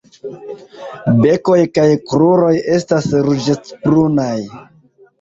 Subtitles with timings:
[1.25, 2.51] Bekoj kaj kruroj
[2.81, 4.35] estas ruĝecbrunaj.